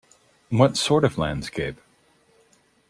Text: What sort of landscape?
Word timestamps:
What 0.49 0.77
sort 0.77 1.03
of 1.03 1.19
landscape? 1.19 1.79